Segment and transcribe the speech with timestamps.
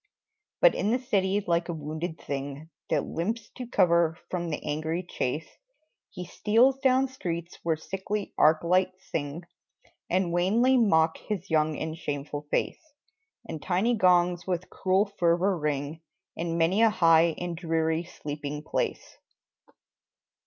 [0.61, 5.03] But in the city, like a wounded thing That limps to cover from the angry
[5.07, 5.47] chase,
[6.09, 9.43] He steals down streets where sickly arc lights sing,
[10.09, 12.81] And wanly mock his young and shameful face;
[13.47, 16.01] And tiny gongs with cruel fervor ring
[16.35, 19.19] In many a high and dreary sleeping place.